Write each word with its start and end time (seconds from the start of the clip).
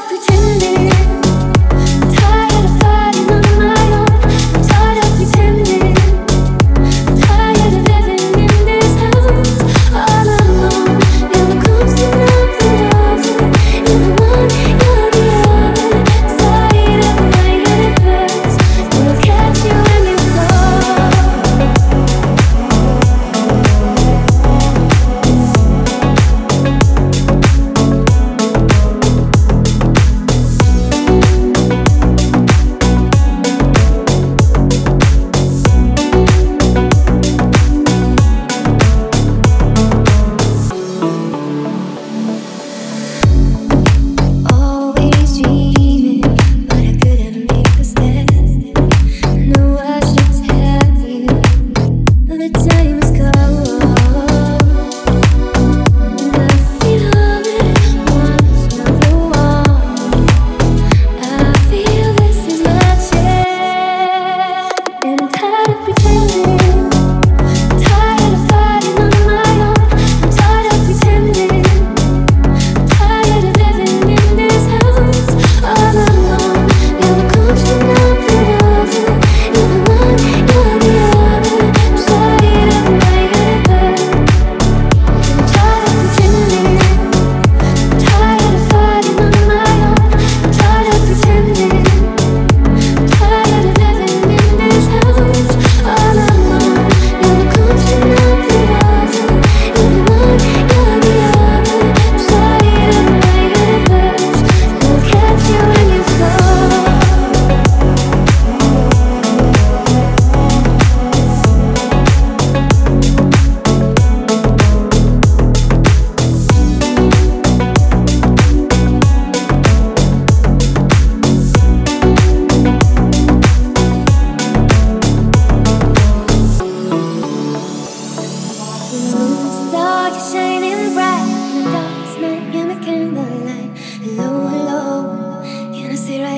pretending 0.00 0.75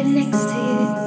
right 0.03 0.07
next 0.07 0.31
to 0.31 0.55
you. 0.55 0.98